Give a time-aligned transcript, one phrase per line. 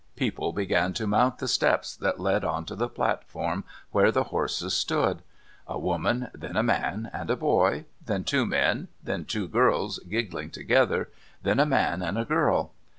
[0.15, 4.73] People began to mount the steps that led on to the platform where the horses
[4.73, 5.21] stood.
[5.67, 10.49] A woman, then a man and a boy, then two men, then two girls giggling
[10.49, 11.09] together,
[11.43, 12.71] then a man and a girl.